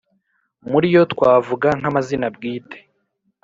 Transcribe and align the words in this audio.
muri 0.71 0.87
yo 0.95 1.03
twavuga 1.13 1.67
nk’amazina 1.79 2.27
bwite, 2.35 2.77